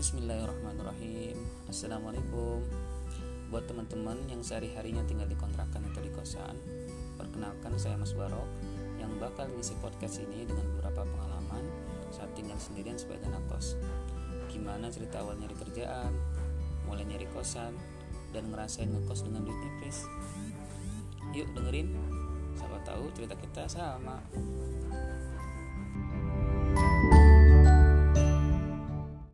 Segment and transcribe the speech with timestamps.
[0.00, 1.36] Bismillahirrahmanirrahim.
[1.68, 2.64] Assalamualaikum.
[3.52, 6.56] Buat teman-teman yang sehari-harinya tinggal di kontrakan atau di kosan
[7.20, 8.48] Perkenalkan saya Mas Barok
[8.96, 11.68] Yang bakal ngisi podcast ini dengan beberapa pengalaman
[12.16, 13.76] Saat tinggal sendirian sebagai anak kos.
[14.48, 16.16] Gimana cerita awal nyari kerjaan
[16.88, 17.76] Mulai nyari kosan
[18.32, 20.08] Dan ngerasain ngekos dengan duit nipis?
[21.36, 21.92] Yuk dengerin.
[22.56, 24.16] Siapa tahu cerita kita sama.